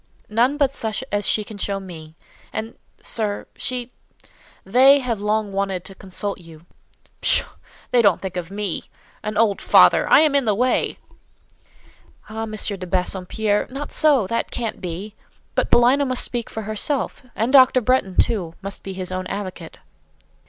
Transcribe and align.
"None 0.29 0.57
but 0.57 0.73
such 0.73 1.03
as 1.11 1.27
she 1.27 1.43
can 1.43 1.59
show 1.59 1.79
me. 1.79 2.15
And—sir—she—they 2.51 4.97
have 4.97 5.21
long 5.21 5.51
wanted 5.53 5.85
to 5.85 5.93
consult 5.93 6.39
you." 6.39 6.65
"Pshaw! 7.21 7.45
They 7.91 8.01
don't 8.01 8.19
think 8.19 8.35
of 8.35 8.49
me—an 8.49 9.37
old 9.37 9.61
father! 9.61 10.09
I 10.09 10.21
am 10.21 10.33
in 10.33 10.45
the 10.45 10.55
way." 10.55 10.97
"Ah, 12.29 12.41
M. 12.45 12.51
de 12.53 12.87
Bassompierre—not 12.87 13.91
so—that 13.91 14.49
can't 14.49 14.81
be! 14.81 15.13
But 15.53 15.69
Paulina 15.69 16.03
must 16.05 16.23
speak 16.23 16.49
for 16.49 16.63
herself: 16.63 17.21
and 17.35 17.53
Dr. 17.53 17.79
Bretton, 17.79 18.15
too, 18.17 18.55
must 18.63 18.81
be 18.81 18.93
his 18.93 19.11
own 19.11 19.27
advocate." 19.27 19.77